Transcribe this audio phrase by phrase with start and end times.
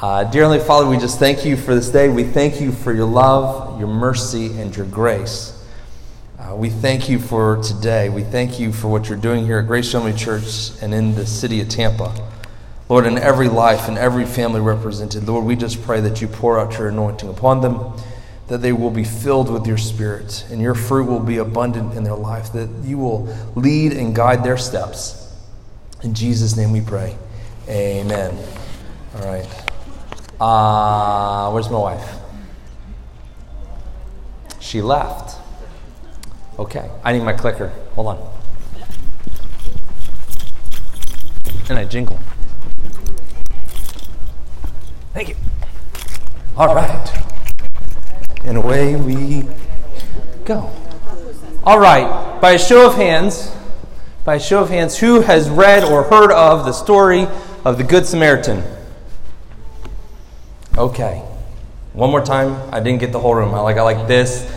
[0.00, 2.08] Uh, dear Heavenly Father, we just thank you for this day.
[2.08, 5.62] We thank you for your love, your mercy, and your grace.
[6.38, 8.08] Uh, we thank you for today.
[8.08, 11.26] We thank you for what you're doing here at Grace Family Church and in the
[11.26, 12.14] city of Tampa.
[12.88, 16.58] Lord, in every life and every family represented, Lord, we just pray that you pour
[16.58, 17.92] out your anointing upon them,
[18.48, 22.04] that they will be filled with your spirit, and your fruit will be abundant in
[22.04, 25.30] their life, that you will lead and guide their steps.
[26.02, 27.18] In Jesus' name we pray.
[27.68, 28.34] Amen.
[29.16, 29.69] All right.
[30.40, 32.16] Uh, where's my wife?
[34.58, 35.38] She left.
[36.58, 37.68] Okay, I need my clicker.
[37.94, 38.30] Hold on.
[41.68, 42.18] And I jingle.
[45.12, 45.36] Thank you.
[46.56, 47.24] All right.
[48.44, 49.46] And away we
[50.44, 50.70] go.
[51.62, 53.54] All right, by a show of hands,
[54.24, 57.26] by a show of hands, who has read or heard of the story
[57.64, 58.64] of the Good Samaritan?
[60.80, 61.18] Okay.
[61.92, 62.56] One more time.
[62.72, 63.52] I didn't get the whole room.
[63.52, 64.50] I like I like this.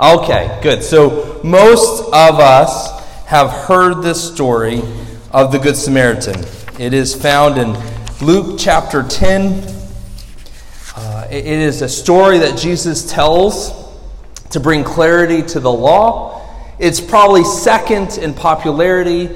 [0.00, 0.82] Okay, good.
[0.82, 4.82] So most of us have heard this story
[5.30, 6.44] of the Good Samaritan.
[6.80, 7.78] It is found in
[8.20, 9.62] Luke chapter 10.
[10.96, 13.70] Uh, it is a story that Jesus tells
[14.50, 16.48] to bring clarity to the law.
[16.80, 19.30] It's probably second in popularity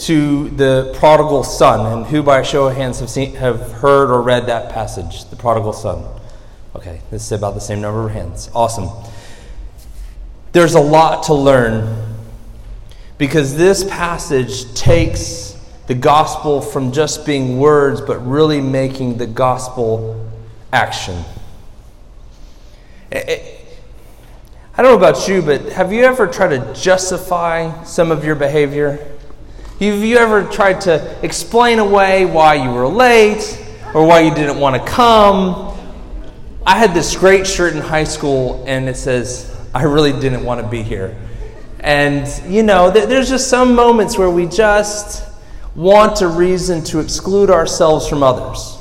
[0.00, 1.98] to the prodigal son.
[1.98, 5.24] And who, by a show of hands, have, seen, have heard or read that passage,
[5.26, 6.04] the prodigal son?
[6.74, 8.50] Okay, this is about the same number of hands.
[8.54, 8.88] Awesome.
[10.52, 12.16] There's a lot to learn
[13.18, 15.50] because this passage takes
[15.86, 20.30] the gospel from just being words, but really making the gospel
[20.72, 21.24] action.
[23.12, 23.56] Eh, eh,
[24.76, 28.36] I don't know about you, but have you ever tried to justify some of your
[28.36, 29.18] behavior?
[29.80, 33.58] Have you ever tried to explain away why you were late
[33.94, 35.74] or why you didn't want to come?
[36.66, 40.60] I had this great shirt in high school and it says, I really didn't want
[40.60, 41.18] to be here.
[41.78, 45.26] And, you know, there's just some moments where we just
[45.74, 48.76] want a reason to exclude ourselves from others.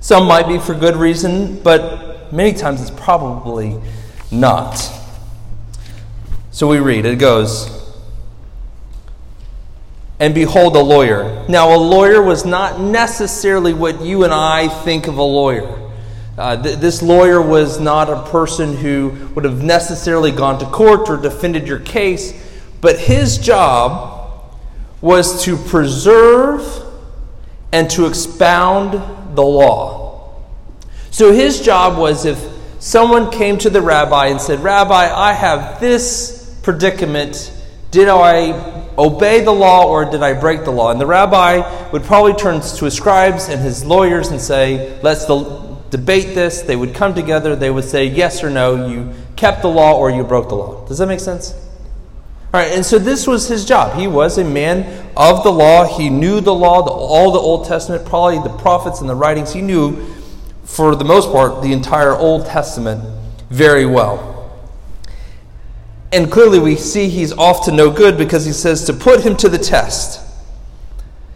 [0.00, 3.80] Some might be for good reason, but many times it's probably
[4.32, 4.84] not.
[6.50, 7.75] So we read, it goes,
[10.18, 11.44] and behold a lawyer.
[11.48, 15.82] Now, a lawyer was not necessarily what you and I think of a lawyer.
[16.38, 21.08] Uh, th- this lawyer was not a person who would have necessarily gone to court
[21.08, 22.32] or defended your case,
[22.80, 24.52] but his job
[25.00, 26.62] was to preserve
[27.72, 28.92] and to expound
[29.36, 30.34] the law.
[31.10, 32.38] So his job was if
[32.78, 37.52] someone came to the rabbi and said, Rabbi, I have this predicament.
[37.90, 40.90] Did I obey the law or did I break the law?
[40.90, 45.26] And the rabbi would probably turn to his scribes and his lawyers and say, let's
[45.90, 46.62] debate this.
[46.62, 47.56] They would come together.
[47.56, 50.86] They would say, yes or no, you kept the law or you broke the law.
[50.86, 51.52] Does that make sense?
[52.54, 53.98] All right, and so this was his job.
[53.98, 55.84] He was a man of the law.
[55.98, 59.52] He knew the law, the, all the Old Testament, probably the prophets and the writings.
[59.52, 60.06] He knew,
[60.64, 63.04] for the most part, the entire Old Testament
[63.50, 64.35] very well.
[66.12, 69.36] And clearly, we see he's off to no good because he says to put him
[69.38, 70.20] to the test.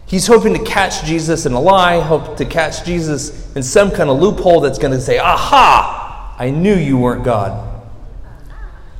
[0.05, 4.09] He's hoping to catch Jesus in a lie, hope to catch Jesus in some kind
[4.09, 6.35] of loophole that's going to say, Aha!
[6.37, 7.81] I knew you weren't God.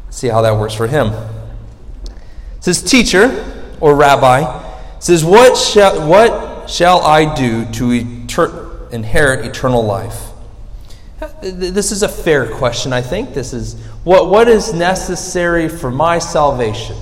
[0.10, 1.08] see how that works for him.
[1.08, 3.46] It says, Teacher
[3.80, 7.92] or Rabbi says, What shall, what shall I do to
[8.92, 10.31] inherit eternal life?
[11.42, 13.34] This is a fair question, I think.
[13.34, 16.96] This is what, what is necessary for my salvation?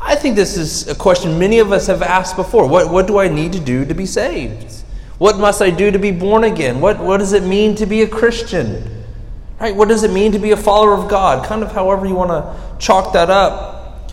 [0.00, 2.66] I think this is a question many of us have asked before.
[2.66, 4.72] What, what do I need to do to be saved?
[5.18, 6.80] What must I do to be born again?
[6.80, 9.04] What, what does it mean to be a Christian?
[9.60, 9.74] Right?
[9.74, 11.44] What does it mean to be a follower of God?
[11.44, 14.12] Kind of however you want to chalk that up.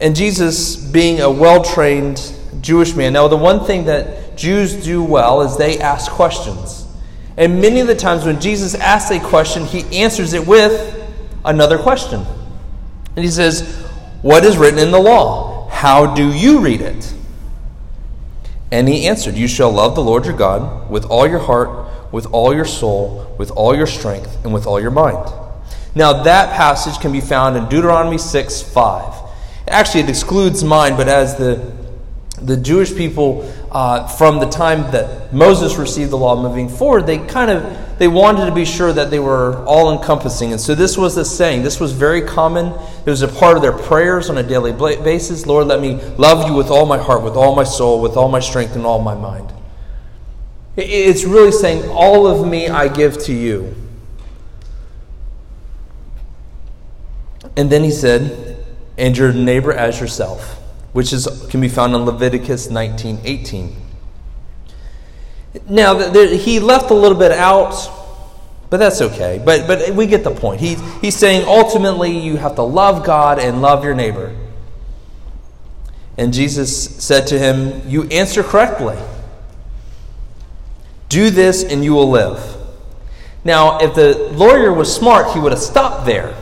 [0.00, 5.02] And Jesus, being a well trained Jewish man, now the one thing that Jews do
[5.02, 6.81] well is they ask questions.
[7.36, 11.10] And many of the times when Jesus asks a question, he answers it with
[11.44, 12.24] another question.
[13.16, 13.86] And he says,
[14.22, 15.68] What is written in the law?
[15.68, 17.14] How do you read it?
[18.70, 22.26] And he answered, You shall love the Lord your God with all your heart, with
[22.26, 25.30] all your soul, with all your strength, and with all your mind.
[25.94, 29.14] Now, that passage can be found in Deuteronomy 6 5.
[29.68, 31.72] Actually, it excludes mind, but as the
[32.42, 37.18] the Jewish people, uh, from the time that Moses received the law moving forward, they
[37.18, 40.98] kind of they wanted to be sure that they were all encompassing, and so this
[40.98, 41.62] was the saying.
[41.62, 42.66] This was very common.
[42.66, 45.46] It was a part of their prayers on a daily basis.
[45.46, 48.28] Lord, let me love you with all my heart, with all my soul, with all
[48.28, 49.52] my strength, and all my mind.
[50.76, 53.74] It's really saying, All of me I give to you.
[57.56, 58.64] And then he said,
[58.96, 60.61] And your neighbor as yourself,
[60.92, 63.76] which is, can be found in Leviticus 19 18.
[65.68, 67.90] Now, he left a little bit out,
[68.70, 69.40] but that's okay.
[69.44, 70.60] But, but we get the point.
[70.60, 74.34] He, he's saying ultimately you have to love God and love your neighbor.
[76.16, 78.96] And Jesus said to him, You answer correctly.
[81.08, 82.56] Do this and you will live.
[83.44, 86.34] Now, if the lawyer was smart, he would have stopped there.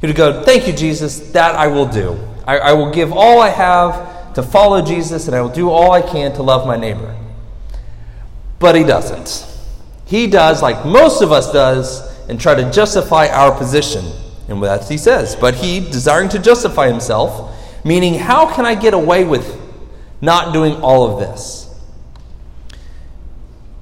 [0.00, 2.20] He would go, Thank you, Jesus, that I will do.
[2.46, 5.92] I, I will give all I have to follow Jesus, and I will do all
[5.92, 7.16] I can to love my neighbor.
[8.58, 9.50] But he doesn't.
[10.06, 14.04] He does like most of us does and try to justify our position.
[14.48, 15.36] And that's what he says.
[15.36, 17.54] But he, desiring to justify himself,
[17.84, 19.60] meaning, how can I get away with
[20.20, 21.64] not doing all of this?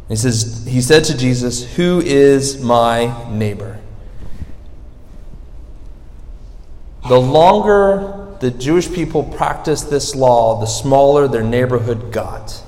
[0.08, 3.80] He says, he said to Jesus, Who is my neighbor?
[7.08, 12.60] The longer the Jewish people practiced this law, the smaller their neighborhood got.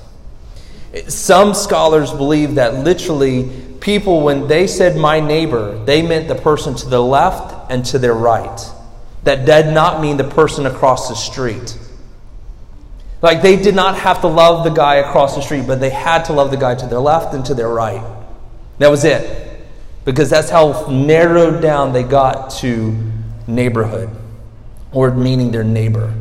[1.09, 3.51] Some scholars believe that literally
[3.81, 7.99] people, when they said my neighbor, they meant the person to the left and to
[7.99, 8.57] their right.
[9.25, 11.77] That did not mean the person across the street.
[13.21, 16.23] Like they did not have to love the guy across the street, but they had
[16.25, 18.01] to love the guy to their left and to their right.
[18.77, 19.59] That was it.
[20.05, 22.95] Because that's how narrowed down they got to
[23.45, 24.09] neighborhood,
[24.95, 26.11] or meaning their neighbor.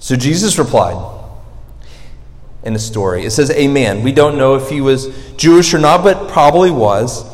[0.00, 0.96] So Jesus replied
[2.64, 3.26] in a story.
[3.26, 6.70] It says, A man, we don't know if he was Jewish or not, but probably
[6.70, 7.24] was,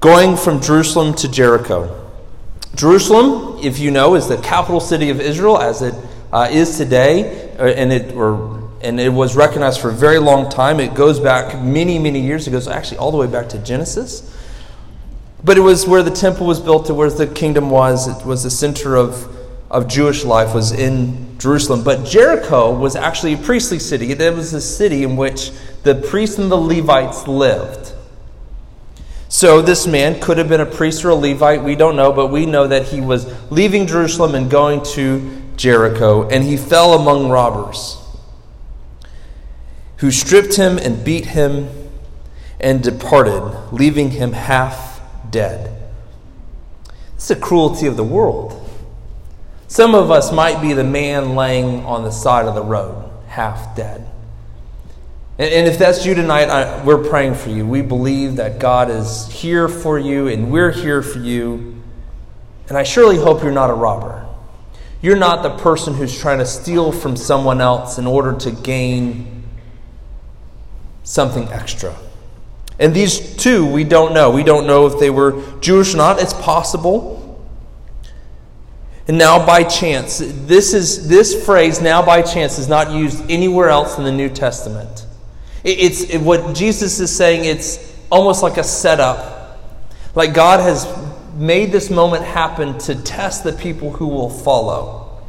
[0.00, 2.10] going from Jerusalem to Jericho.
[2.74, 5.94] Jerusalem, if you know, is the capital city of Israel as it
[6.32, 10.50] uh, is today, uh, and it or and it was recognized for a very long
[10.50, 10.80] time.
[10.80, 14.36] It goes back many, many years ago, so actually all the way back to Genesis.
[15.42, 18.08] But it was where the temple was built, to where the kingdom was.
[18.08, 19.36] It was the center of
[19.70, 21.84] of Jewish life was in Jerusalem.
[21.84, 24.10] But Jericho was actually a priestly city.
[24.10, 25.52] It was a city in which
[25.84, 27.94] the priests and the Levites lived.
[29.28, 31.62] So this man could have been a priest or a Levite.
[31.62, 36.28] We don't know, but we know that he was leaving Jerusalem and going to Jericho,
[36.28, 37.99] and he fell among robbers
[40.00, 41.68] who stripped him and beat him
[42.58, 45.00] and departed, leaving him half
[45.30, 45.76] dead.
[47.14, 48.56] It's the cruelty of the world.
[49.68, 53.76] Some of us might be the man laying on the side of the road, half
[53.76, 54.06] dead.
[55.38, 57.66] And, if that's you tonight, I, we're praying for you.
[57.66, 61.82] We believe that God is here for you and we're here for you.
[62.68, 64.26] And I surely hope you're not a robber.
[65.00, 69.39] You're not the person who's trying to steal from someone else in order to gain
[71.10, 71.94] something extra.
[72.78, 74.30] And these two, we don't know.
[74.30, 76.22] We don't know if they were Jewish or not.
[76.22, 77.18] It's possible.
[79.08, 83.70] And now by chance, this is this phrase now by chance is not used anywhere
[83.70, 85.06] else in the New Testament.
[85.64, 89.58] It's it, what Jesus is saying, it's almost like a setup.
[90.14, 90.86] Like God has
[91.34, 95.20] made this moment happen to test the people who will follow.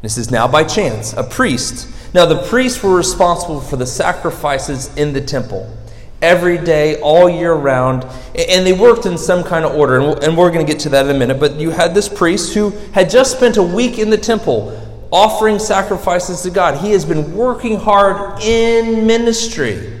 [0.00, 1.86] This is now by chance, a priest.
[2.14, 5.74] Now the priests were responsible for the sacrifices in the temple
[6.22, 8.04] every day, all year round.
[8.34, 9.98] And they worked in some kind of order.
[9.98, 11.40] And we're going to get to that in a minute.
[11.40, 14.78] But you had this priest who had just spent a week in the temple
[15.10, 16.78] offering sacrifices to God.
[16.78, 20.00] He has been working hard in ministry.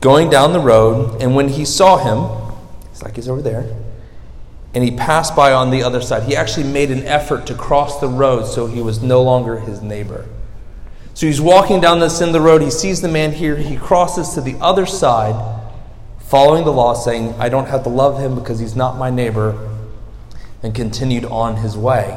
[0.00, 2.54] Going down the road, and when he saw him,
[2.92, 3.66] it's like he's over there,
[4.78, 6.22] and he passed by on the other side.
[6.22, 9.82] He actually made an effort to cross the road so he was no longer his
[9.82, 10.24] neighbor.
[11.14, 12.62] So he's walking down this end of the road.
[12.62, 13.56] He sees the man here.
[13.56, 15.34] He crosses to the other side,
[16.20, 19.68] following the law, saying, I don't have to love him because he's not my neighbor,
[20.62, 22.16] and continued on his way.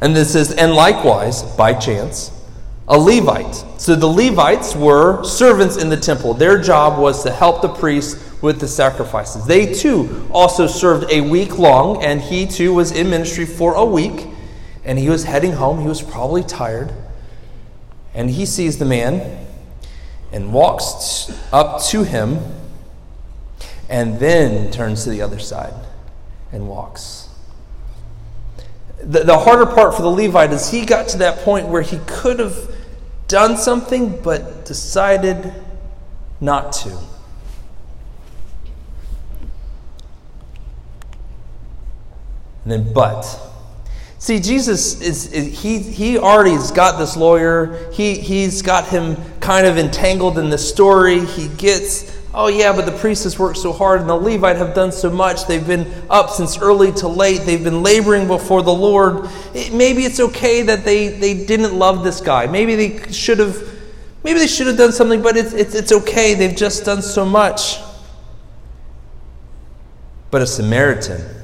[0.00, 2.32] And this is, and likewise, by chance,
[2.88, 3.54] a Levite.
[3.80, 6.34] So the Levites were servants in the temple.
[6.34, 9.46] Their job was to help the priests with the sacrifices.
[9.46, 13.84] They too also served a week long, and he too was in ministry for a
[13.84, 14.28] week
[14.86, 15.80] and he was heading home.
[15.80, 16.92] He was probably tired.
[18.14, 19.46] And he sees the man
[20.32, 22.38] and walks up to him
[23.90, 25.74] and then turns to the other side
[26.52, 27.28] and walks.
[29.00, 31.98] The, the harder part for the Levite is he got to that point where he
[32.06, 32.74] could have
[33.28, 35.52] done something but decided
[36.40, 36.96] not to.
[42.66, 43.22] And then, but.
[44.18, 47.92] See, Jesus is, is, he he already's got this lawyer.
[47.92, 51.24] He he's got him kind of entangled in the story.
[51.24, 54.74] He gets, oh yeah, but the priest has worked so hard and the Levite have
[54.74, 55.46] done so much.
[55.46, 57.42] They've been up since early to late.
[57.42, 59.30] They've been laboring before the Lord.
[59.54, 62.48] It, maybe it's okay that they, they didn't love this guy.
[62.48, 63.56] Maybe they should have
[64.24, 66.34] maybe they should have done something, but it's, it's it's okay.
[66.34, 67.78] They've just done so much.
[70.32, 71.35] But a Samaritan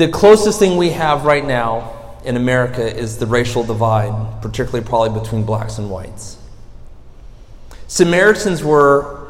[0.00, 5.20] the closest thing we have right now in America is the racial divide, particularly probably
[5.20, 6.38] between blacks and whites.
[7.86, 9.28] Samaritans were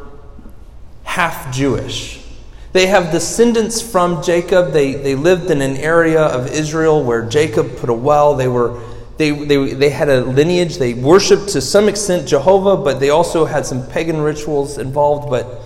[1.03, 2.25] half Jewish.
[2.73, 4.71] They have descendants from Jacob.
[4.71, 8.37] They, they lived in an area of Israel where Jacob put a well.
[8.37, 8.81] They, were,
[9.17, 10.79] they, they, they had a lineage.
[10.79, 15.31] They worshiped to some extent Jehovah, but they also had some pagan rituals involved.
[15.31, 15.62] But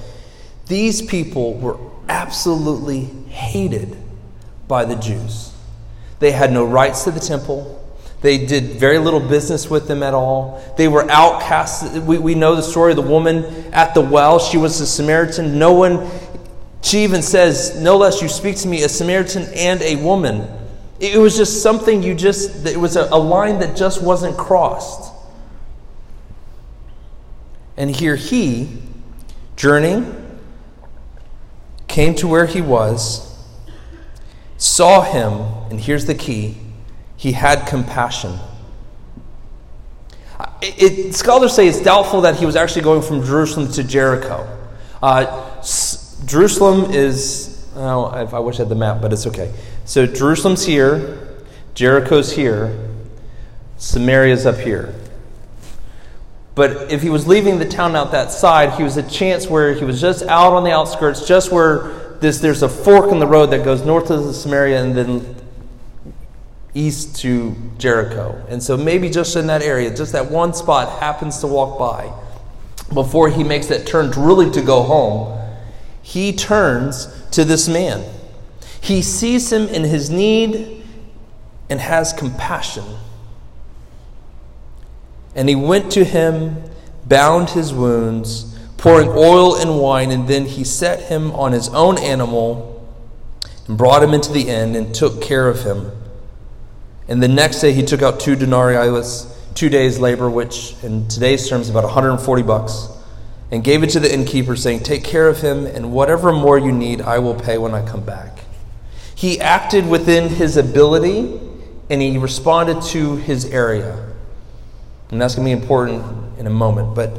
[0.66, 3.98] these people were absolutely hated
[4.68, 5.52] by the Jews.
[6.18, 7.80] They had no rights to the temple.
[8.20, 10.62] They did very little business with them at all.
[10.78, 11.98] They were outcasts.
[11.98, 13.44] We, we know the story of the woman
[13.74, 14.38] at the well.
[14.38, 15.58] She was a Samaritan.
[15.58, 16.08] No one,
[16.80, 20.48] she even says, No less you speak to me, a Samaritan and a woman.
[21.00, 25.12] It was just something you just, it was a, a line that just wasn't crossed.
[27.76, 28.80] And here he,
[29.56, 30.40] journeying,
[31.88, 33.33] came to where he was
[34.64, 36.56] saw him, and here's the key
[37.16, 38.38] he had compassion.
[40.62, 44.48] It, it, scholars say it's doubtful that he was actually going from Jerusalem to Jericho.
[45.02, 49.52] Uh, S- Jerusalem is, oh, I wish I had the map, but it's okay.
[49.84, 51.44] So Jerusalem's here,
[51.74, 52.88] Jericho's here,
[53.76, 54.94] Samaria's up here.
[56.54, 59.74] But if he was leaving the town out that side, he was a chance where
[59.74, 63.26] he was just out on the outskirts, just where this, there's a fork in the
[63.26, 65.36] road that goes north to Samaria and then
[66.74, 68.44] east to Jericho.
[68.48, 72.12] And so maybe just in that area, just that one spot happens to walk by
[72.92, 75.40] before he makes that turn to really to go home.
[76.02, 78.04] He turns to this man.
[78.80, 80.84] He sees him in his need
[81.70, 82.84] and has compassion.
[85.34, 86.62] And he went to him,
[87.06, 88.53] bound his wounds,
[88.84, 92.86] pouring oil and wine, and then he set him on his own animal
[93.66, 95.90] and brought him into the inn and took care of him.
[97.08, 101.08] And the next day he took out two denarii, was two days' labor, which in
[101.08, 102.88] today's terms is about 140 bucks,
[103.50, 106.70] and gave it to the innkeeper, saying, Take care of him, and whatever more you
[106.70, 108.40] need, I will pay when I come back.
[109.14, 111.40] He acted within his ability
[111.88, 114.12] and he responded to his area.
[115.10, 116.94] And that's going to be important in a moment.
[116.94, 117.18] But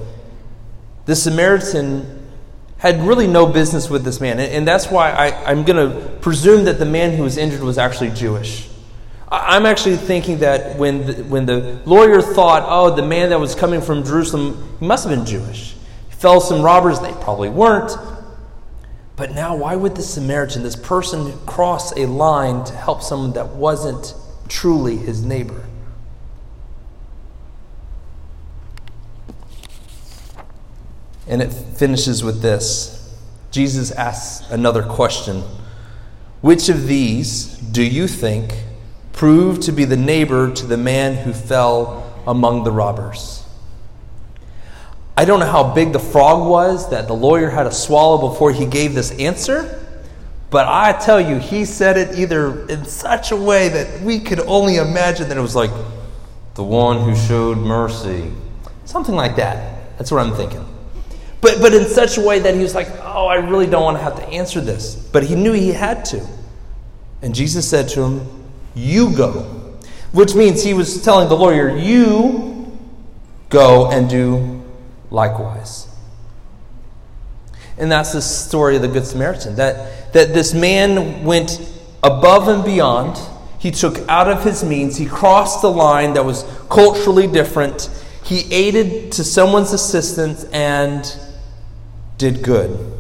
[1.05, 2.23] the Samaritan
[2.77, 4.39] had really no business with this man.
[4.39, 7.77] And, that's why I, am going to presume that the man who was injured was
[7.77, 8.69] actually Jewish.
[9.31, 13.55] I'm actually thinking that when the, when the lawyer thought, oh, the man that was
[13.55, 15.73] coming from Jerusalem, he must have been Jewish.
[16.09, 17.91] He fell some robbers, they probably weren't.
[19.15, 23.47] But now, why would the Samaritan, this person, cross a line to help someone that
[23.55, 24.13] wasn't
[24.47, 25.64] truly his neighbor?
[31.27, 32.95] And it finishes with this
[33.51, 35.43] Jesus asks another question
[36.41, 38.53] Which of these do you think
[39.13, 43.43] proved to be the neighbor to the man who fell among the robbers?
[45.17, 48.51] I don't know how big the frog was that the lawyer had to swallow before
[48.51, 49.81] he gave this answer,
[50.49, 54.41] but I tell you, he said it either in such a way that we could
[54.41, 55.71] only imagine that it was like,
[56.55, 58.31] the one who showed mercy.
[58.83, 59.97] Something like that.
[59.97, 60.65] That's what I'm thinking.
[61.45, 63.97] But, but in such a way that he was like, oh, I really don't want
[63.97, 64.95] to have to answer this.
[64.95, 66.27] But he knew he had to.
[67.21, 68.27] And Jesus said to him,
[68.73, 69.43] You go.
[70.11, 72.75] Which means he was telling the lawyer, You
[73.49, 74.63] go and do
[75.11, 75.87] likewise.
[77.77, 79.55] And that's the story of the Good Samaritan.
[79.57, 81.61] That, that this man went
[82.01, 83.19] above and beyond.
[83.59, 84.97] He took out of his means.
[84.97, 87.87] He crossed the line that was culturally different.
[88.23, 91.05] He aided to someone's assistance and
[92.17, 92.93] did good.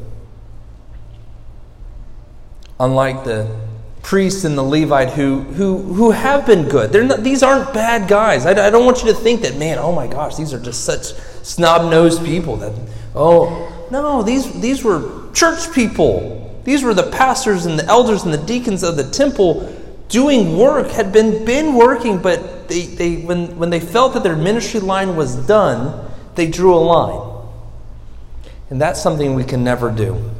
[2.79, 3.65] Unlike the
[4.05, 6.93] priest and the Levite who, who, who have been good.
[7.07, 8.45] Not, these aren't bad guys.
[8.45, 10.83] I, I don't want you to think that, man, oh my gosh, these are just
[10.85, 12.73] such snob nosed people that,
[13.15, 16.61] oh, no, these, these were church people.
[16.65, 19.71] These were the pastors and the elders and the deacons of the temple
[20.07, 24.35] doing work, had been, been working, but they, they, when, when they felt that their
[24.35, 27.34] ministry line was done, they drew a line.
[28.69, 30.31] And that's something we can never do.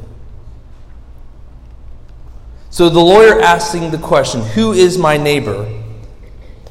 [2.70, 5.72] So the lawyer asking the question, Who is my neighbor?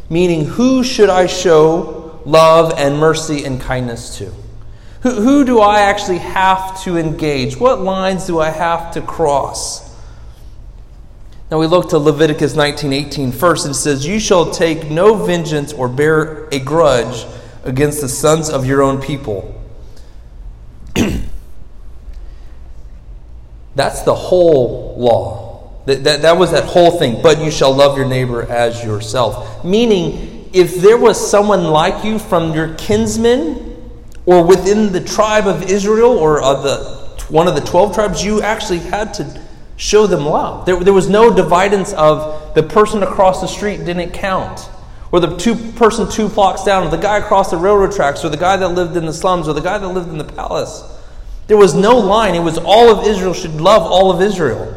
[0.10, 4.32] Meaning, who should I show love and mercy and kindness to?
[5.02, 7.58] Who, who do I actually have to engage?
[7.58, 9.86] What lines do I have to cross?
[11.52, 15.74] Now we look to Leviticus 19:18 first, and it says, "You shall take no vengeance
[15.74, 17.28] or bear a grudge
[17.64, 19.54] against the sons of your own people."
[23.76, 25.46] That's the whole law.
[25.86, 27.22] That, that, that was that whole thing.
[27.22, 29.64] But you shall love your neighbor as yourself.
[29.64, 33.92] Meaning, if there was someone like you from your kinsmen
[34.26, 38.42] or within the tribe of Israel or of the, one of the 12 tribes, you
[38.42, 39.42] actually had to
[39.78, 40.66] show them love.
[40.66, 44.70] There, there was no dividance of the person across the street didn't count.
[45.12, 48.30] Or the two person two blocks down, or the guy across the railroad tracks, or
[48.30, 50.84] the guy that lived in the slums, or the guy that lived in the palace.
[51.48, 52.36] There was no line.
[52.36, 54.72] It was all of Israel should love all of Israel.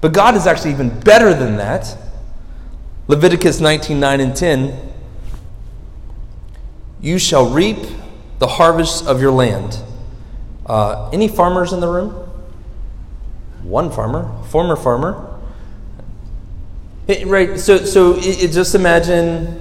[0.00, 1.96] But God is actually even better than that.
[3.06, 4.92] Leviticus 19 9 and 10.
[7.00, 7.78] You shall reap
[8.38, 9.78] the harvest of your land.
[10.66, 12.10] Uh, any farmers in the room?
[13.62, 15.28] One farmer, former farmer.
[17.06, 19.60] It, right, so, so it, it just imagine,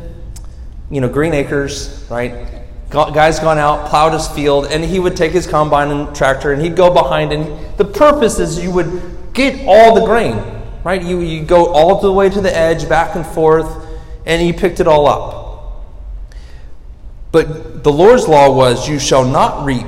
[0.90, 2.61] you know, green acres, right?
[2.92, 6.62] Guy's gone out, plowed his field, and he would take his combine and tractor and
[6.62, 7.32] he'd go behind.
[7.32, 10.36] And the purpose is you would get all the grain,
[10.84, 11.02] right?
[11.02, 13.88] You, you go all the way to the edge, back and forth,
[14.26, 15.42] and he picked it all up.
[17.32, 19.88] But the Lord's law was, You shall not reap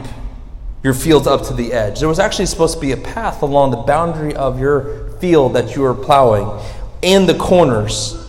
[0.81, 1.99] your fields up to the edge.
[1.99, 5.75] There was actually supposed to be a path along the boundary of your field that
[5.75, 6.61] you were plowing
[7.01, 8.19] and the corners.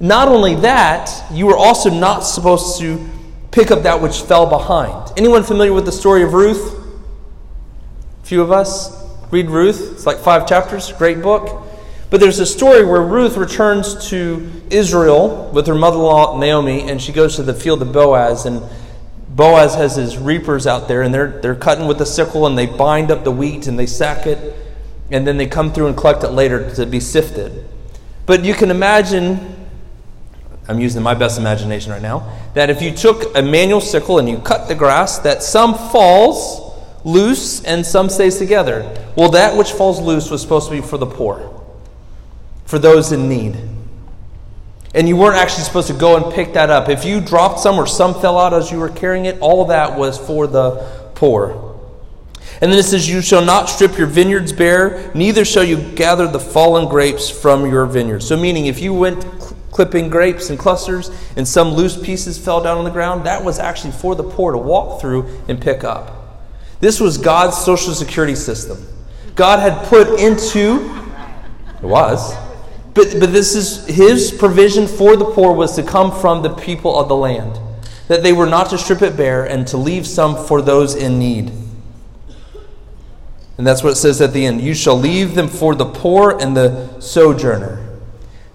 [0.00, 3.08] Not only that, you were also not supposed to
[3.52, 5.12] pick up that which fell behind.
[5.16, 6.74] Anyone familiar with the story of Ruth?
[8.22, 9.92] A few of us read Ruth.
[9.92, 11.62] It's like five chapters, great book.
[12.10, 16.82] But there's a story where Ruth returns to Israel with her mother in law Naomi,
[16.82, 18.44] and she goes to the field of Boaz.
[18.44, 18.62] And
[19.28, 22.66] Boaz has his reapers out there, and they're, they're cutting with a sickle, and they
[22.66, 24.56] bind up the wheat and they sack it,
[25.10, 27.66] and then they come through and collect it later to be sifted.
[28.26, 29.61] But you can imagine
[30.68, 34.28] I'm using my best imagination right now, that if you took a manual sickle and
[34.28, 36.72] you cut the grass, that some falls
[37.04, 38.82] loose and some stays together.
[39.16, 41.62] Well, that which falls loose was supposed to be for the poor,
[42.64, 43.56] for those in need.
[44.94, 46.88] And you weren't actually supposed to go and pick that up.
[46.88, 49.98] If you dropped some or some fell out as you were carrying it, all that
[49.98, 51.70] was for the poor.
[52.60, 56.28] And then it says, You shall not strip your vineyards bare, neither shall you gather
[56.28, 58.26] the fallen grapes from your vineyards.
[58.26, 59.24] So, meaning, if you went
[59.72, 63.26] clipping grapes in clusters, and some loose pieces fell down on the ground.
[63.26, 66.40] That was actually for the poor to walk through and pick up.
[66.78, 68.86] This was God's social security system.
[69.34, 70.88] God had put into
[71.82, 72.36] it was.
[72.94, 76.98] But, but this is his provision for the poor was to come from the people
[76.98, 77.58] of the land.
[78.08, 81.18] That they were not to strip it bare and to leave some for those in
[81.18, 81.50] need.
[83.58, 84.60] And that's what it says at the end.
[84.60, 87.91] You shall leave them for the poor and the sojourner.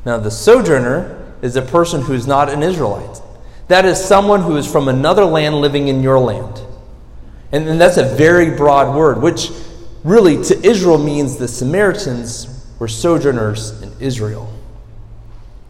[0.08, 3.22] Now, the sojourner is a person who is not an Israelite.
[3.68, 6.62] That is someone who is from another land living in your land.
[7.52, 9.52] And, and that's a very broad word, which
[10.06, 14.50] really to Israel means the Samaritans were sojourners in Israel.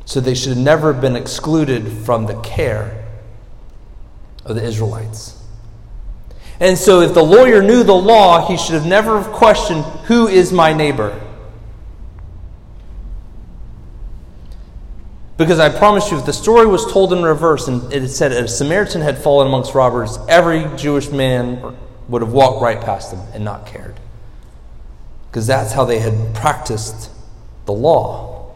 [0.06, 3.08] So they should have never been excluded from the care
[4.46, 5.44] of the Israelites.
[6.60, 10.54] And so if the lawyer knew the law, he should have never questioned, Who is
[10.54, 11.27] my neighbor?
[15.38, 18.48] Because I promise you, if the story was told in reverse and it said a
[18.48, 23.46] Samaritan had fallen amongst robbers, every Jewish man would have walked right past them and
[23.46, 24.00] not cared.
[25.30, 27.12] Because that's how they had practiced
[27.66, 28.52] the law.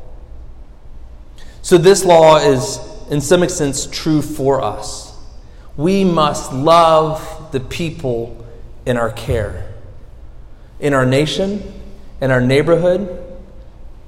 [1.61, 2.79] So this law is,
[3.11, 5.15] in some extent, true for us.
[5.77, 8.43] We must love the people
[8.87, 9.71] in our care,
[10.79, 11.61] in our nation,
[12.19, 13.30] in our neighborhood,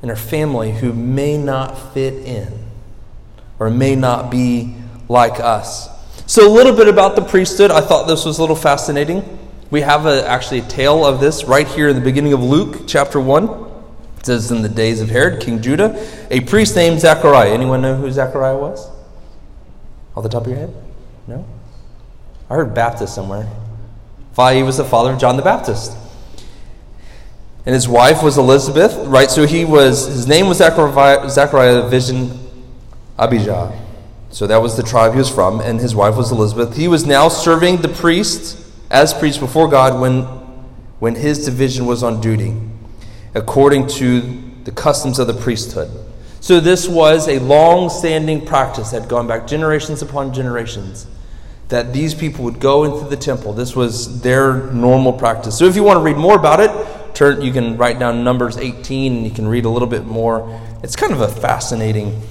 [0.04, 2.54] in our family who may not fit in
[3.58, 4.76] or may not be
[5.08, 5.90] like us.
[6.28, 7.72] So, a little bit about the priesthood.
[7.72, 9.40] I thought this was a little fascinating.
[9.72, 12.84] We have a, actually a tale of this right here in the beginning of Luke
[12.86, 13.46] chapter 1.
[14.18, 17.54] It says, In the days of Herod, King Judah, a priest named Zechariah.
[17.54, 18.90] Anyone know who Zechariah was?
[20.16, 20.74] Off the top of your head?
[21.28, 21.46] No?
[22.50, 23.46] I heard Baptist somewhere.
[24.36, 25.96] Why he was the father of John the Baptist.
[27.66, 29.32] And his wife was Elizabeth, right?
[29.32, 32.40] So he was, his name was Zechariah, Zechariah vision
[33.18, 33.80] Abijah.
[34.32, 36.76] So that was the tribe he was from, and his wife was Elizabeth.
[36.76, 40.24] He was now serving the priest as priest before God when,
[41.00, 42.56] when his division was on duty.
[43.36, 44.22] according to
[44.64, 45.90] the customs of the priesthood.
[46.40, 51.08] So this was a long standing practice that had gone back generations upon generations
[51.70, 53.54] that these people would go into the temple.
[53.54, 55.58] This was their normal practice.
[55.58, 56.70] So if you want to read more about it,
[57.14, 60.62] turn you can write down Numbers 18 and you can read a little bit more.
[60.84, 62.22] It's kind of a fascinating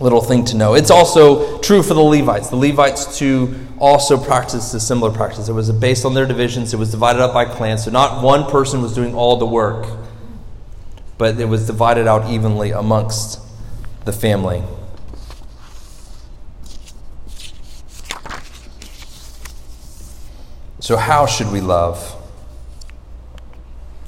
[0.00, 0.74] little thing to know.
[0.74, 2.48] It's also true for the Levites.
[2.48, 5.48] The Levites too also practiced a similar practice.
[5.48, 6.72] It was based on their divisions.
[6.72, 7.84] It was divided up by clans.
[7.84, 9.86] So not one person was doing all the work,
[11.18, 13.40] but it was divided out evenly amongst
[14.04, 14.62] the family.
[20.80, 22.19] So how should we love?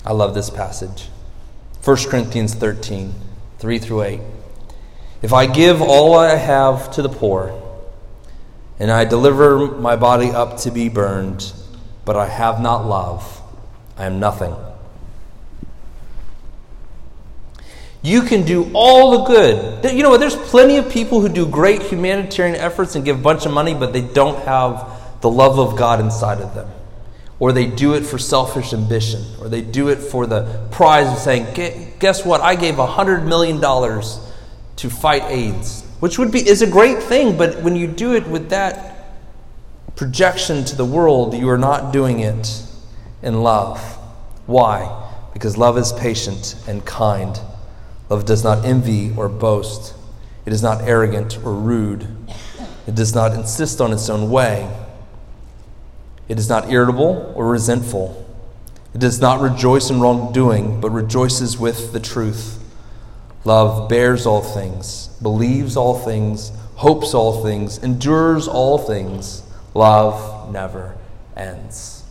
[0.04, 1.08] I love this passage.
[1.84, 3.14] 1 Corinthians 13,
[3.58, 4.20] 3 through 8.
[5.22, 7.60] If I give all I have to the poor,
[8.78, 11.52] and I deliver my body up to be burned,
[12.04, 13.40] but I have not love,
[13.96, 14.54] I am nothing.
[18.02, 19.94] You can do all the good.
[19.94, 20.18] You know what?
[20.18, 23.74] There's plenty of people who do great humanitarian efforts and give a bunch of money,
[23.74, 26.68] but they don't have the love of God inside of them.
[27.42, 29.24] Or they do it for selfish ambition.
[29.40, 31.52] Or they do it for the prize of saying,
[31.98, 32.40] guess what?
[32.40, 37.60] I gave $100 million to fight AIDS, which would be is a great thing, but
[37.62, 39.08] when you do it with that
[39.96, 42.62] projection to the world, you are not doing it
[43.22, 43.80] in love.
[44.46, 45.10] Why?
[45.32, 47.40] Because love is patient and kind.
[48.08, 49.96] Love does not envy or boast.
[50.46, 52.06] It is not arrogant or rude.
[52.86, 54.72] It does not insist on its own way.
[56.28, 58.18] It is not irritable or resentful.
[58.94, 62.58] It does not rejoice in wrongdoing, but rejoices with the truth.
[63.44, 69.42] Love bears all things, believes all things, hopes all things, endures all things.
[69.74, 70.96] Love never
[71.36, 72.04] ends.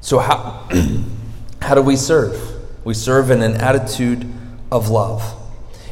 [0.00, 0.68] So, how,
[1.62, 2.40] how do we serve?
[2.84, 4.30] We serve in an attitude
[4.70, 5.41] of love.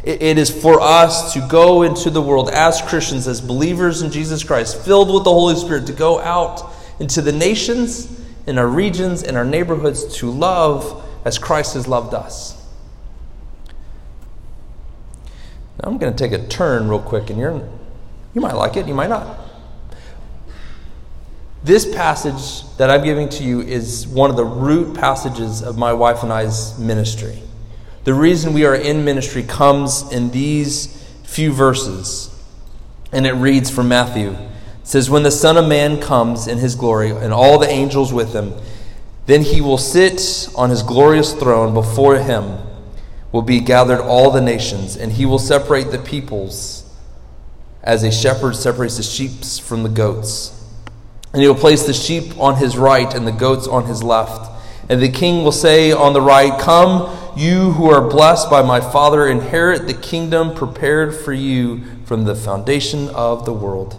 [0.02, 4.42] It, is for us to go into the world as Christians, as believers in Jesus
[4.42, 9.22] Christ, filled with the Holy Spirit, to go out into the nations, in our regions,
[9.22, 12.56] in our neighborhoods, to love as Christ has loved us.
[15.78, 17.68] Now I'm going to take a turn real quick, and you're,
[18.32, 19.38] you might like it, you might not.
[21.62, 25.92] This passage that I'm giving to you is one of the root passages of my
[25.92, 27.42] wife and I's ministry.
[28.04, 30.86] The reason we are in ministry comes in these
[31.24, 32.34] few verses,
[33.12, 34.30] and it reads from Matthew.
[34.30, 34.38] It
[34.84, 38.32] says, When the Son of Man comes in his glory, and all the angels with
[38.32, 38.54] him,
[39.26, 42.58] then he will sit on his glorious throne before him
[43.32, 46.84] will be gathered all the nations, and he will separate the peoples
[47.82, 50.56] as a shepherd separates the sheep from the goats.
[51.32, 54.50] And he will place the sheep on his right and the goats on his left.
[54.88, 58.80] And the king will say on the right, Come, you who are blessed by my
[58.80, 63.94] Father, inherit the kingdom prepared for you from the foundation of the world.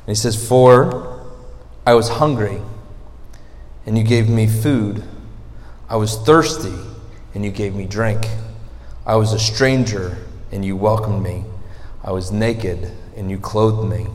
[0.00, 1.20] And he says, For
[1.86, 2.60] I was hungry,
[3.86, 5.04] and you gave me food.
[5.88, 6.74] I was thirsty,
[7.34, 8.26] and you gave me drink.
[9.06, 10.18] I was a stranger,
[10.52, 11.44] and you welcomed me.
[12.02, 14.06] I was naked, and you clothed me.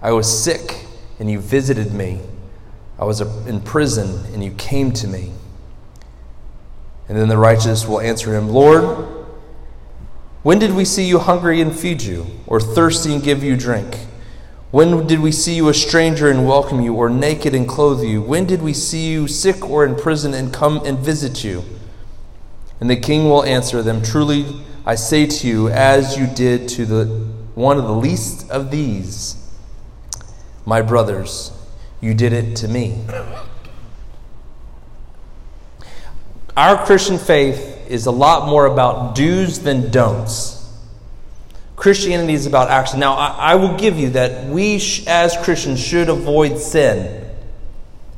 [0.00, 0.86] I was sick,
[1.18, 2.20] and you visited me.
[2.98, 5.32] I was in prison, and you came to me.
[7.08, 9.06] And then the righteous will answer him, Lord,
[10.42, 14.06] when did we see you hungry and feed you, or thirsty and give you drink?
[14.70, 18.20] When did we see you a stranger and welcome you, or naked and clothe you?
[18.20, 21.64] When did we see you sick or in prison and come and visit you?
[22.80, 26.86] And the king will answer them, Truly I say to you, as you did to
[26.86, 27.04] the
[27.54, 29.36] one of the least of these,
[30.64, 31.50] my brothers,
[32.00, 33.04] you did it to me.
[36.58, 40.68] Our Christian faith is a lot more about do's than don'ts.
[41.76, 42.98] Christianity is about action.
[42.98, 47.24] Now, I, I will give you that we sh- as Christians should avoid sin.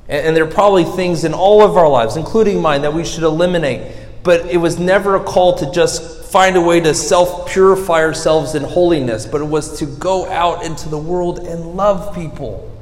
[0.09, 3.05] And, and there are probably things in all of our lives, including mine, that we
[3.05, 3.95] should eliminate.
[4.23, 8.55] But it was never a call to just find a way to self purify ourselves
[8.55, 12.75] in holiness, but it was to go out into the world and love people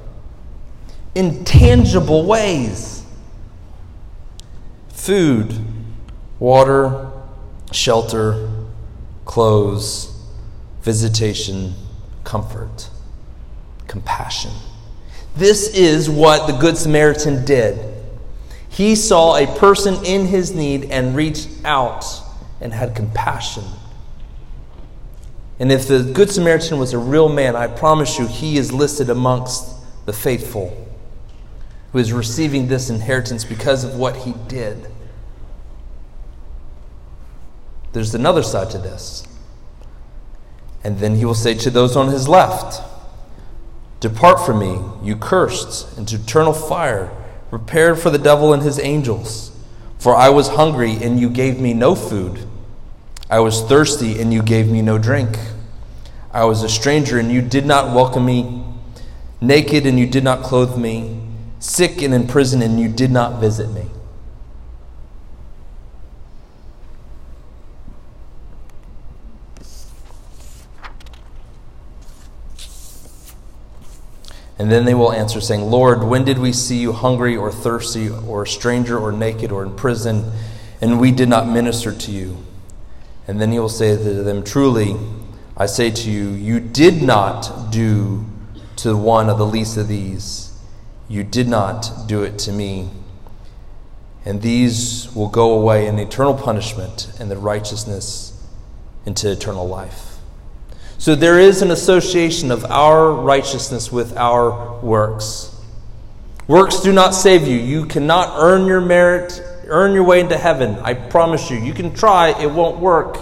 [1.17, 2.98] in tangible ways
[5.09, 5.55] food,
[6.39, 7.11] water,
[7.73, 8.51] shelter,
[9.25, 10.15] clothes
[10.83, 11.73] visitation,
[12.25, 12.91] comfort,
[13.87, 14.51] compassion.
[15.35, 17.95] This is what the Good Samaritan did.
[18.69, 22.05] He saw a person in his need and reached out
[22.61, 23.65] and had compassion.
[25.59, 29.09] And if the Good Samaritan was a real man, I promise you he is listed
[29.09, 30.87] amongst the faithful.
[31.93, 34.87] who is receiving this inheritance because of what he did.
[37.93, 39.27] There's another side to this.
[40.85, 42.83] And then he will say to those on his left,
[44.01, 47.11] Depart from me, you cursed, into eternal fire,
[47.51, 49.51] prepared for the devil and his angels.
[49.99, 52.47] For I was hungry, and you gave me no food.
[53.29, 55.37] I was thirsty, and you gave me no drink.
[56.33, 58.65] I was a stranger, and you did not welcome me.
[59.41, 61.21] Naked, and you did not clothe me.
[61.59, 63.87] Sick and in prison, and you did not visit me.
[74.59, 78.11] And then they will answer, saying, Lord, when did we see you hungry or thirsty
[78.11, 80.33] or a stranger or naked or in prison,
[80.81, 82.39] and we did not minister to you?
[83.29, 84.97] And then he will say to them, Truly,
[85.57, 88.25] I say to you, you did not do
[88.77, 90.57] to one of the least of these,
[91.09, 92.91] you did not do it to me.
[94.25, 98.33] And these will go away in eternal punishment and the righteousness
[99.07, 100.08] into eternal life.
[100.99, 105.55] So there is an association of our righteousness with our works.
[106.49, 107.57] Works do not save you.
[107.57, 110.77] You cannot earn your merit, earn your way into heaven.
[110.81, 111.59] I promise you.
[111.59, 113.17] You can try, it won't work.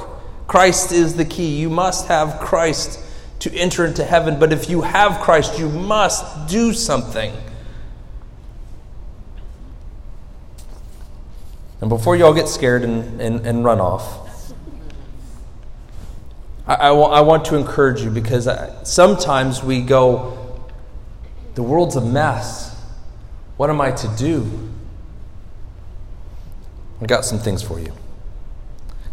[0.46, 1.56] Christ is the key.
[1.56, 3.00] You must have Christ
[3.40, 4.38] to enter into heaven.
[4.38, 7.32] But if you have Christ, you must do something.
[11.82, 14.25] And before you all get scared and, and, and run off,
[16.66, 20.64] I, want to encourage you because I, sometimes we go,
[21.55, 22.74] the world's a mess.
[23.57, 24.50] What am I to do?
[27.00, 27.92] I got some things for you.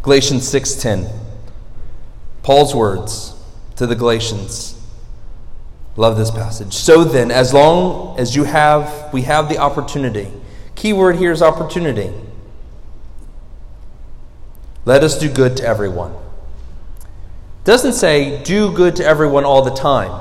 [0.02, 1.10] Galatians 6:10.
[2.42, 3.34] Paul's words
[3.76, 4.78] to the Galatians.
[5.96, 6.74] Love this passage.
[6.74, 10.28] So then, as long as you have we have the opportunity.
[10.74, 12.12] Key word here is opportunity.
[14.84, 16.14] Let us do good to everyone
[17.64, 20.20] doesn't say do good to everyone all the time.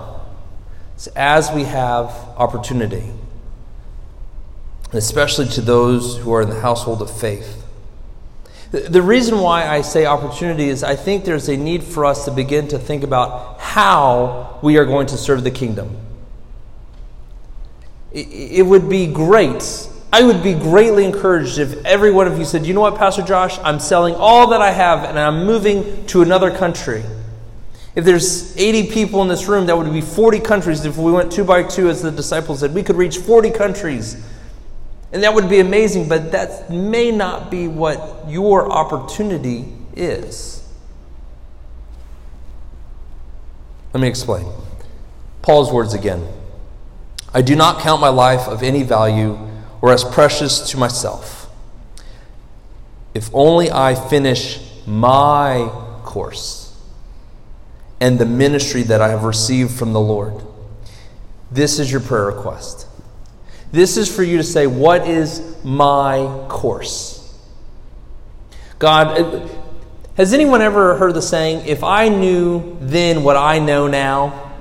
[0.95, 3.03] It's as we have opportunity,
[4.93, 7.60] especially to those who are in the household of faith.
[8.71, 12.32] The reason why I say opportunity is I think there's a need for us to
[12.32, 15.97] begin to think about how we are going to serve the kingdom.
[18.12, 19.89] It would be great.
[20.12, 23.23] I would be greatly encouraged if every one of you said, You know what, Pastor
[23.23, 23.60] Josh?
[23.60, 27.03] I'm selling all that I have and I'm moving to another country.
[27.95, 30.84] If there's 80 people in this room, that would be 40 countries.
[30.84, 34.15] If we went two by two, as the disciples said, we could reach 40 countries.
[35.12, 40.67] And that would be amazing, but that may not be what your opportunity is.
[43.93, 44.47] Let me explain.
[45.43, 46.27] Paul's words again
[47.32, 49.38] I do not count my life of any value
[49.82, 51.47] or as precious to myself.
[53.13, 55.69] If only I finish my
[56.03, 56.62] course
[58.04, 60.44] and the ministry that I have received from the Lord.
[61.50, 62.86] This is your prayer request.
[63.72, 67.34] This is for you to say, What is my course?
[68.78, 69.50] God,
[70.18, 74.52] has anyone ever heard the saying, If I knew then what I know now?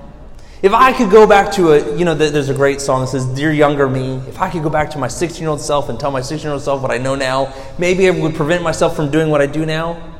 [0.62, 3.26] If I could go back to a, you know, there's a great song that says,
[3.26, 5.98] Dear younger me, if I could go back to my 16 year old self and
[5.98, 8.94] tell my 16 year old self what I know now, maybe I would prevent myself
[8.94, 10.11] from doing what I do now.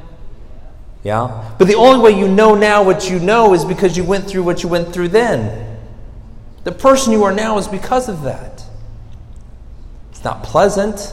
[1.03, 1.55] Yeah?
[1.59, 4.45] But the only way you know now what you know is because you went through
[4.45, 5.79] what you went through then.
[6.65, 8.65] The person you are now is because of that.
[10.11, 11.13] It's not pleasant.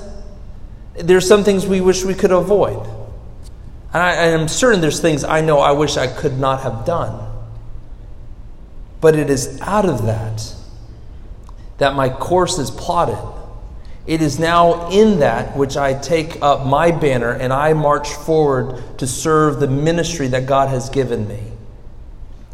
[0.93, 2.85] There's some things we wish we could avoid.
[3.91, 7.27] And I, am certain there's things I know I wish I could not have done.
[9.01, 10.53] But it is out of that
[11.79, 13.38] that my course is plotted
[14.09, 18.97] it is now in that which I take up my banner and I march forward
[18.97, 21.43] to serve the ministry that God has given me.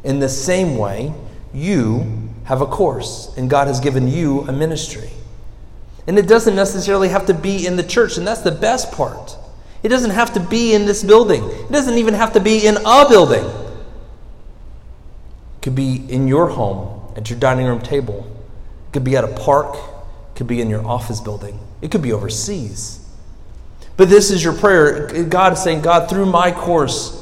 [0.04, 1.14] In the same way,
[1.54, 5.10] you have a course and God has given you a ministry.
[6.08, 9.38] And it doesn't necessarily have to be in the church, and that's the best part.
[9.82, 12.76] It doesn't have to be in this building, it doesn't even have to be in
[12.86, 13.46] a building.
[13.46, 18.30] It could be in your home, at your dining room table,
[18.90, 19.95] it could be at a park
[20.36, 23.02] could be in your office building, it could be overseas.
[23.98, 25.24] But this is your prayer.
[25.24, 27.22] God is saying, God, through my course,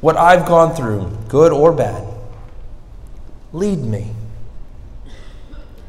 [0.00, 2.06] what I've gone through, good or bad,
[3.52, 4.12] lead me.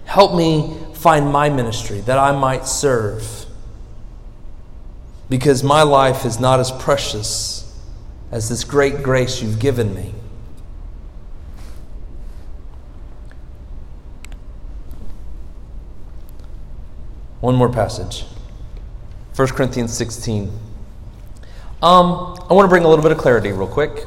[0.05, 3.45] Help me find my ministry that I might serve.
[5.29, 7.61] Because my life is not as precious
[8.31, 10.13] as this great grace you've given me.
[17.41, 18.25] One more passage
[19.35, 20.49] 1 Corinthians 16.
[21.81, 24.05] Um, I want to bring a little bit of clarity real quick.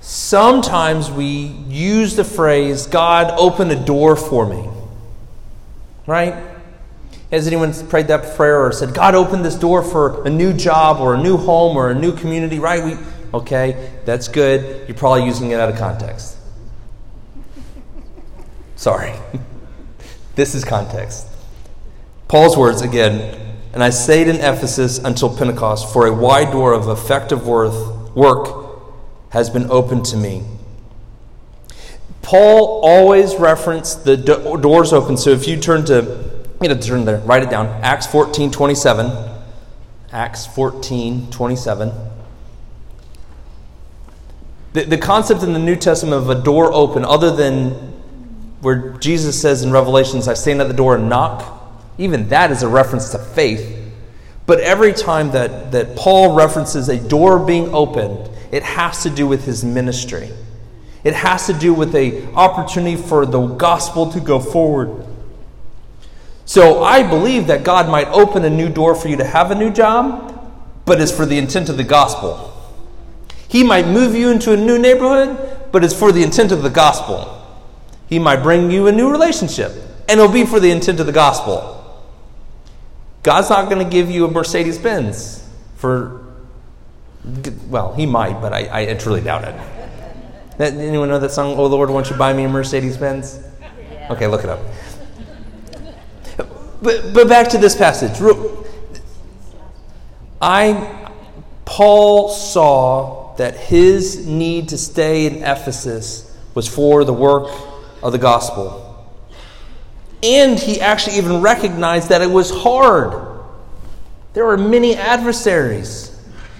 [0.00, 4.68] Sometimes we use the phrase, God, open a door for me.
[6.06, 6.34] Right?
[7.30, 11.00] Has anyone prayed that prayer or said, God, open this door for a new job
[11.00, 12.58] or a new home or a new community?
[12.58, 12.84] Right?
[12.84, 12.98] We,
[13.32, 14.86] okay, that's good.
[14.86, 16.36] You're probably using it out of context.
[18.76, 19.14] Sorry.
[20.34, 21.31] this is context.
[22.32, 23.38] Paul's words again,
[23.74, 28.80] and I stayed in Ephesus until Pentecost, for a wide door of effective worth, work
[29.32, 30.42] has been opened to me.
[32.22, 35.18] Paul always referenced the do- doors open.
[35.18, 37.66] So if you turn to, you know, turn there, write it down.
[37.82, 39.12] Acts 14 27.
[40.10, 41.92] Acts 14 27.
[44.72, 47.72] The, the concept in the New Testament of a door open, other than
[48.62, 51.58] where Jesus says in Revelations, I stand at the door and knock,
[52.02, 53.78] even that is a reference to faith.
[54.44, 59.28] But every time that, that Paul references a door being opened, it has to do
[59.28, 60.28] with his ministry.
[61.04, 65.06] It has to do with a opportunity for the gospel to go forward.
[66.44, 69.54] So I believe that God might open a new door for you to have a
[69.54, 70.52] new job,
[70.84, 72.52] but it's for the intent of the gospel.
[73.46, 76.70] He might move you into a new neighborhood, but it's for the intent of the
[76.70, 77.38] gospel.
[78.08, 79.72] He might bring you a new relationship,
[80.08, 81.78] and it'll be for the intent of the gospel.
[83.22, 86.22] God's not going to give you a Mercedes Benz for
[87.68, 89.54] well, he might, but I, I truly doubt it.
[90.58, 93.40] That, anyone know that song, Oh Lord, won't you buy me a Mercedes Benz?
[94.10, 94.60] Okay, look it up.
[96.82, 98.20] But, but back to this passage.
[100.40, 101.08] I,
[101.64, 107.48] Paul saw that his need to stay in Ephesus was for the work
[108.02, 108.91] of the gospel.
[110.22, 113.40] And he actually even recognized that it was hard.
[114.34, 116.08] There were many adversaries.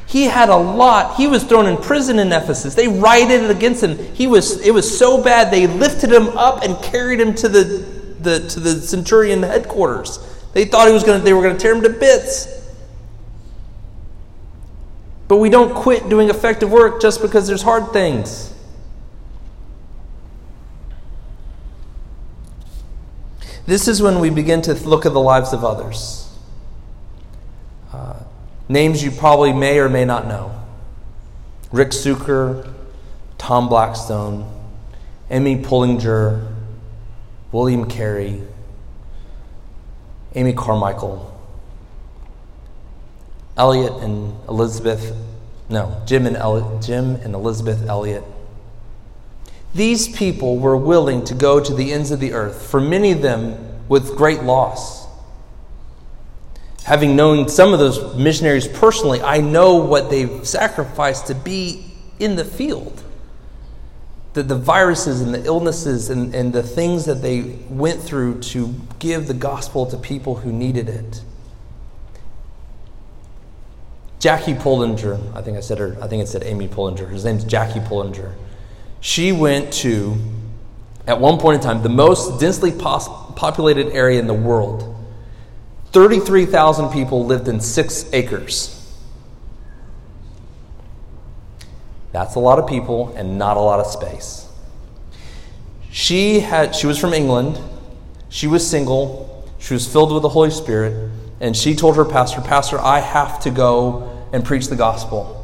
[0.06, 1.16] He had a lot.
[1.16, 2.74] He was thrown in prison in Ephesus.
[2.74, 3.96] They rioted against him.
[4.14, 7.62] He was, it was so bad they lifted him up and carried him to the,
[8.20, 10.18] the, to the centurion headquarters.
[10.52, 12.46] They thought he was gonna, they were going to tear him to bits.
[15.28, 18.51] But we don't quit doing effective work just because there's hard things.
[23.66, 26.28] This is when we begin to look at the lives of others.
[27.92, 28.20] Uh,
[28.68, 30.58] names you probably may or may not know
[31.70, 32.72] Rick Sucher,
[33.38, 34.50] Tom Blackstone,
[35.30, 36.54] Emmy Pullinger,
[37.50, 38.42] William Carey,
[40.34, 41.28] Amy Carmichael,
[43.56, 45.14] Elliot and Elizabeth,
[45.68, 48.24] no, Jim and, El- Jim and Elizabeth Elliot.
[49.74, 53.22] These people were willing to go to the ends of the earth, for many of
[53.22, 55.02] them with great loss
[56.84, 62.36] having known some of those missionaries personally, I know what they've sacrificed to be in
[62.36, 63.02] the field.
[64.34, 68.74] The, the viruses and the illnesses and, and the things that they went through to
[68.98, 71.22] give the gospel to people who needed it.
[74.18, 77.10] Jackie Pullinger, I think I said her, I think it said Amy Pullinger.
[77.10, 78.34] His name's Jackie Pullinger.
[79.02, 80.16] She went to,
[81.08, 84.88] at one point in time, the most densely pos- populated area in the world
[85.90, 88.78] 33,000 people lived in six acres.
[92.12, 94.48] That's a lot of people and not a lot of space.
[95.90, 97.58] She had she was from England.
[98.30, 99.46] She was single.
[99.58, 101.10] She was filled with the Holy Spirit,
[101.40, 105.41] and she told her pastor, "Pastor, I have to go and preach the gospel."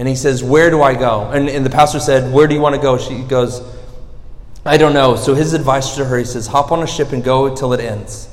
[0.00, 2.60] And he says, "Where do I go?" And, and the pastor said, "Where do you
[2.60, 3.62] want to go?" She goes,
[4.64, 7.22] "I don't know." So his advice to her, he says, "Hop on a ship and
[7.22, 8.30] go till it ends."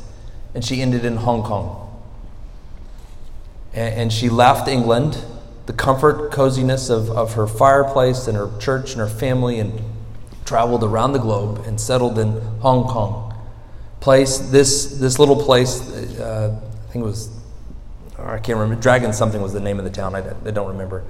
[0.57, 1.83] and she ended in Hong Kong.
[3.75, 5.23] And, she left England,
[5.67, 9.79] the comfort, coziness of, of her fireplace and her church and her family, and
[10.45, 13.35] traveled around the globe and settled in Hong Kong.
[13.99, 15.79] Place this this little place,
[16.19, 17.29] uh, I think it was,
[18.17, 18.81] I can't remember.
[18.81, 20.15] Dragon something was the name of the town.
[20.15, 21.03] I, I don't remember.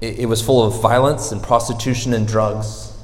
[0.00, 2.96] It, it, was full of violence and prostitution and drugs.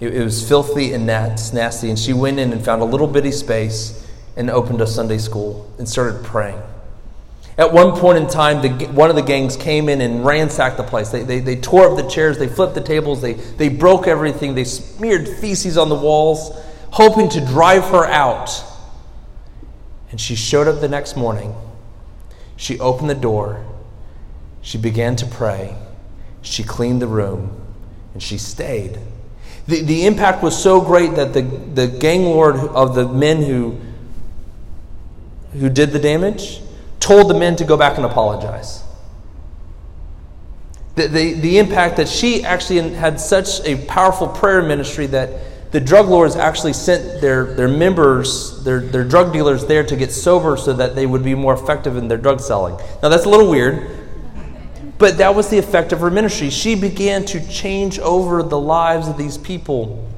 [0.00, 1.88] It, it was filthy and nasty.
[1.88, 5.70] And she went in and found a little bitty space and opened a Sunday school
[5.78, 6.60] and started praying.
[7.58, 10.82] At one point in time, the, one of the gangs came in and ransacked the
[10.82, 11.10] place.
[11.10, 14.54] They, they, they tore up the chairs, they flipped the tables, they, they broke everything,
[14.54, 16.58] they smeared feces on the walls,
[16.90, 18.64] hoping to drive her out.
[20.10, 21.54] And she showed up the next morning.
[22.56, 23.64] She opened the door.
[24.62, 25.76] She began to pray.
[26.42, 27.58] She cleaned the room.
[28.12, 28.98] And she stayed.
[29.66, 33.80] The, the impact was so great that the, the gang lord of the men who
[35.58, 36.60] who did the damage,
[37.00, 38.82] told the men to go back and apologize.
[40.94, 45.80] The, the, the impact that she actually had such a powerful prayer ministry that the
[45.80, 50.56] drug lords actually sent their, their members, their, their drug dealers there to get sober
[50.56, 52.76] so that they would be more effective in their drug selling.
[53.02, 54.01] Now, that's a little weird,
[55.02, 56.48] but that was the effect of her ministry.
[56.48, 60.08] She began to change over the lives of these people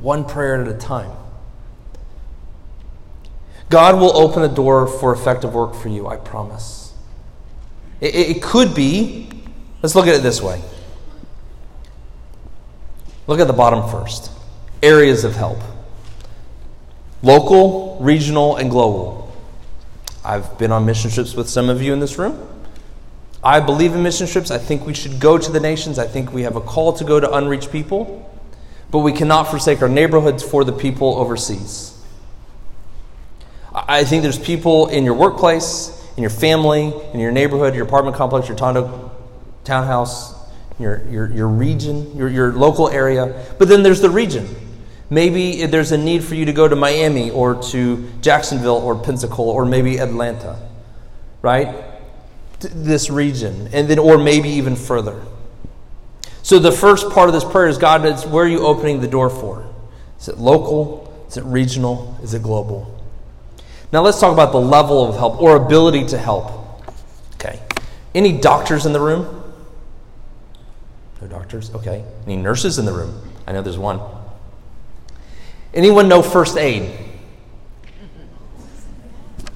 [0.00, 1.12] one prayer at a time.
[3.70, 6.92] God will open a door for effective work for you, I promise.
[8.00, 9.28] It, it could be,
[9.80, 10.60] let's look at it this way.
[13.28, 14.32] Look at the bottom first
[14.82, 15.60] areas of help
[17.22, 19.32] local, regional, and global.
[20.24, 22.53] I've been on mission trips with some of you in this room.
[23.44, 24.50] I believe in mission trips.
[24.50, 25.98] I think we should go to the nations.
[25.98, 28.30] I think we have a call to go to unreached people.
[28.90, 31.90] But we cannot forsake our neighborhoods for the people overseas.
[33.74, 38.16] I think there's people in your workplace, in your family, in your neighborhood, your apartment
[38.16, 39.10] complex, your tondo,
[39.64, 40.32] townhouse,
[40.78, 43.44] your, your, your region, your, your local area.
[43.58, 44.48] But then there's the region.
[45.10, 49.52] Maybe there's a need for you to go to Miami or to Jacksonville or Pensacola
[49.52, 50.58] or maybe Atlanta,
[51.42, 51.93] right?
[52.72, 53.68] This region.
[53.72, 55.22] And then, or maybe even further.
[56.42, 59.08] So the first part of this prayer is God, is where are you opening the
[59.08, 59.66] door for?
[60.20, 61.26] Is it local?
[61.28, 62.18] Is it regional?
[62.22, 63.02] Is it global?
[63.92, 66.84] Now let's talk about the level of help or ability to help.
[67.34, 67.60] Okay.
[68.14, 69.42] Any doctors in the room?
[71.22, 71.74] No doctors?
[71.74, 72.04] Okay.
[72.26, 73.22] Any nurses in the room?
[73.46, 74.00] I know there's one.
[75.72, 76.90] Anyone know first aid?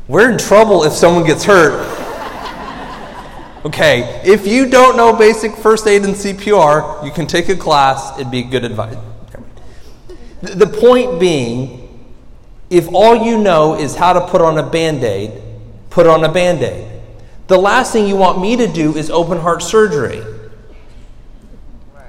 [0.06, 1.97] We're in trouble if someone gets hurt.
[3.64, 8.16] Okay, if you don't know basic first aid and CPR, you can take a class,
[8.16, 8.96] it'd be good advice.
[10.42, 12.06] The point being,
[12.70, 15.42] if all you know is how to put on a band aid,
[15.90, 16.88] put on a band aid.
[17.48, 20.22] The last thing you want me to do is open heart surgery.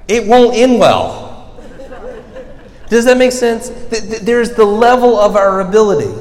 [0.06, 1.50] It won't end well.
[2.88, 3.70] Does that make sense?
[4.22, 6.12] There's the level of our ability.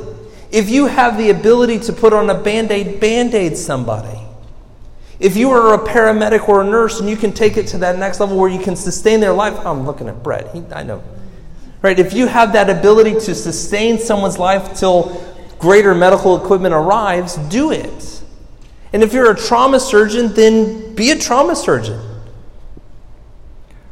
[0.52, 4.19] If you have the ability to put on a band aid, band aid somebody.
[5.20, 7.98] If you are a paramedic or a nurse and you can take it to that
[7.98, 10.54] next level where you can sustain their life, I'm looking at Brett.
[10.54, 11.04] He, I know
[11.82, 11.98] Right?
[11.98, 15.26] If you have that ability to sustain someone's life till
[15.60, 18.22] greater medical equipment arrives, do it.
[18.92, 22.02] And if you're a trauma surgeon, then be a trauma surgeon.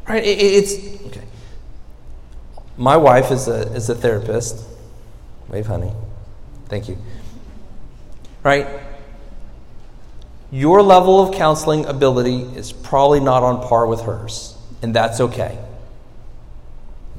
[0.07, 0.23] Right?
[0.23, 1.23] It, it's okay.
[2.75, 4.65] My wife is a is a therapist.
[5.47, 5.93] Wave, honey.
[6.67, 6.97] Thank you.
[8.43, 8.67] Right?
[10.51, 15.57] Your level of counseling ability is probably not on par with hers, and that's okay.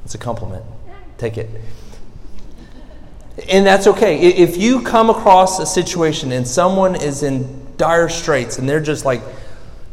[0.05, 0.64] It's a compliment.
[1.18, 1.51] Take it.
[3.51, 4.18] And that's okay.
[4.18, 9.05] If you come across a situation and someone is in dire straits and they're just
[9.05, 9.22] like,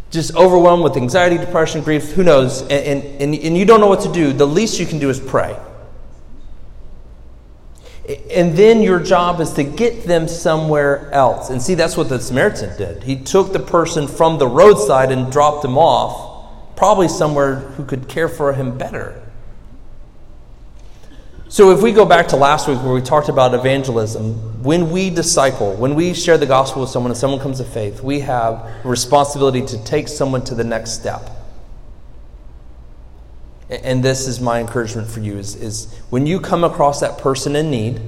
[0.10, 4.02] just overwhelmed with anxiety, depression, grief, who knows, and, and, and you don't know what
[4.02, 5.58] to do, the least you can do is pray.
[8.32, 11.50] And then your job is to get them somewhere else.
[11.50, 13.04] And see, that's what the Samaritan did.
[13.04, 18.08] He took the person from the roadside and dropped them off, probably somewhere who could
[18.08, 19.22] care for him better.
[21.48, 25.10] So, if we go back to last week where we talked about evangelism, when we
[25.10, 28.70] disciple, when we share the gospel with someone and someone comes to faith, we have
[28.84, 31.35] a responsibility to take someone to the next step.
[33.84, 37.56] And this is my encouragement for you is, is when you come across that person
[37.56, 38.02] in need,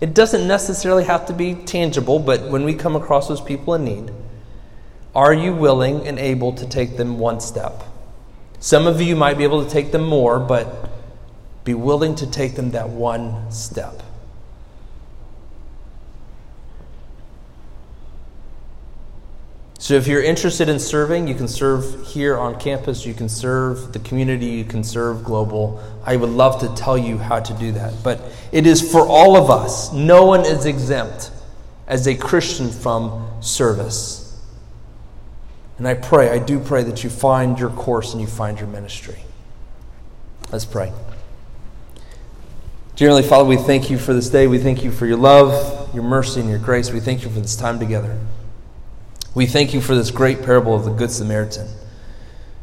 [0.00, 3.84] it doesn't necessarily have to be tangible, but when we come across those people in
[3.84, 4.12] need,
[5.14, 7.84] are you willing and able to take them one step?
[8.58, 10.90] Some of you might be able to take them more, but
[11.64, 14.02] be willing to take them that one step.
[19.84, 23.92] So, if you're interested in serving, you can serve here on campus, you can serve
[23.92, 25.78] the community, you can serve global.
[26.06, 27.92] I would love to tell you how to do that.
[28.02, 29.92] But it is for all of us.
[29.92, 31.30] No one is exempt
[31.86, 34.40] as a Christian from service.
[35.76, 38.68] And I pray, I do pray that you find your course and you find your
[38.68, 39.18] ministry.
[40.50, 40.94] Let's pray.
[42.96, 44.46] Dearly Father, we thank you for this day.
[44.46, 46.90] We thank you for your love, your mercy, and your grace.
[46.90, 48.18] We thank you for this time together.
[49.34, 51.68] We thank you for this great parable of the Good Samaritan,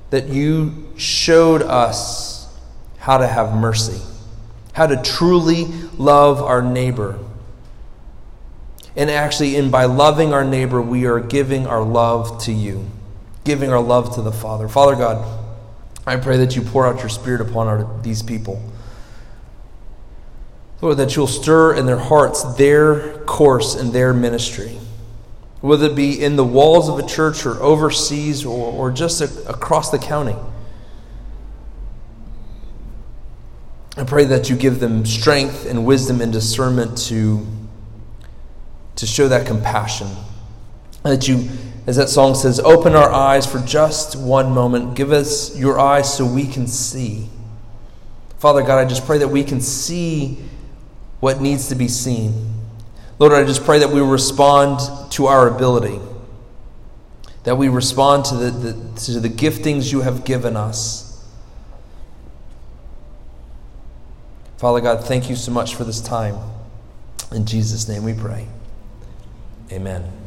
[0.09, 2.47] that you showed us
[2.97, 4.01] how to have mercy,
[4.73, 5.65] how to truly
[5.97, 7.19] love our neighbor.
[8.95, 12.89] And actually, in by loving our neighbor, we are giving our love to you,
[13.43, 14.67] giving our love to the Father.
[14.67, 15.25] Father God,
[16.05, 18.61] I pray that you pour out your Spirit upon our, these people.
[20.81, 24.79] Lord, that you'll stir in their hearts their course in their ministry,
[25.61, 29.49] whether it be in the walls of a church or overseas or, or just a,
[29.49, 30.35] across the county.
[33.95, 37.45] I pray that you give them strength and wisdom and discernment to,
[38.95, 40.07] to show that compassion.
[41.03, 41.49] That you,
[41.85, 44.95] as that song says, open our eyes for just one moment.
[44.95, 47.29] Give us your eyes so we can see.
[48.39, 50.39] Father God, I just pray that we can see
[51.19, 52.60] what needs to be seen.
[53.21, 54.79] Lord, I just pray that we respond
[55.11, 55.99] to our ability,
[57.43, 61.23] that we respond to the, the, to the giftings you have given us.
[64.57, 66.35] Father God, thank you so much for this time.
[67.31, 68.47] In Jesus' name we pray.
[69.71, 70.20] Amen.